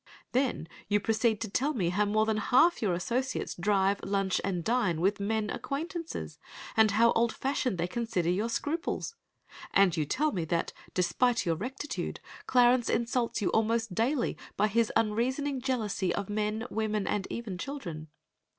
[0.31, 4.63] Then you proceed to tell me how more than half your associates drive, lunch, and
[4.63, 6.39] dine with men acquaintances,
[6.75, 9.13] and how old fashioned they consider your scruples.
[9.71, 14.91] And you tell me that, despite your rectitude, Clarence insults you almost daily by his
[14.95, 18.07] unreasoning jealousy of men, women, and even children.